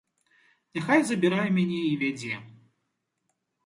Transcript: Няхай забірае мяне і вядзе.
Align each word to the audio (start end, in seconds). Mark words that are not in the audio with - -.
Няхай 0.77 1.05
забірае 1.11 1.45
мяне 1.59 1.79
і 1.93 1.95
вядзе. 2.07 2.35